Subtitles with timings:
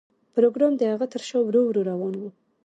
[0.33, 2.23] پروګرامر د هغه تر شا ورو ورو روان و